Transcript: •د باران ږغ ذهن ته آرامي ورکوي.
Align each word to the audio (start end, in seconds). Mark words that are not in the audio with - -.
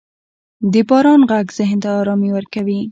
•د 0.71 0.73
باران 0.89 1.21
ږغ 1.29 1.47
ذهن 1.57 1.77
ته 1.83 1.89
آرامي 2.01 2.29
ورکوي. 2.33 2.77